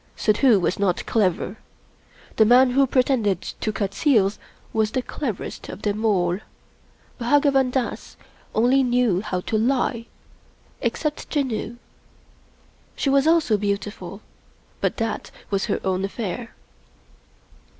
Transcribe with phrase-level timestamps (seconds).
[0.15, 1.57] Suddhoo was not clever.
[2.37, 4.39] The man who pretended to cut seals
[4.73, 6.39] was the cleverest of them all—
[7.19, 8.17] Bhagwan Dass
[8.55, 10.07] only knew how to lie—
[10.91, 11.77] except Janoo.
[12.95, 14.21] She was also beau tiful,
[14.81, 16.55] but that was her own affair.